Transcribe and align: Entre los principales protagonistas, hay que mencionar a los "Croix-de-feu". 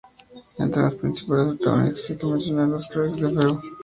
Entre 0.57 0.81
los 0.81 0.95
principales 0.95 1.59
protagonistas, 1.59 2.09
hay 2.09 2.17
que 2.17 2.25
mencionar 2.25 2.65
a 2.65 2.67
los 2.69 2.87
"Croix-de-feu". 2.87 3.55